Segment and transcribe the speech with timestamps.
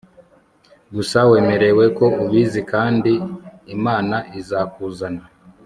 [0.95, 1.67] gusa wemere
[1.97, 3.11] ko ubizi, kandi
[3.75, 5.23] imana izakuzana